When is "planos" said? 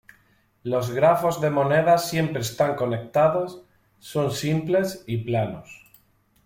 5.17-5.85